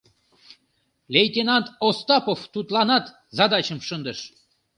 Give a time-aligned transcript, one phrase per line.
[1.13, 3.05] Лейтенант Остапов тудланат
[3.37, 4.19] задачым шындыш...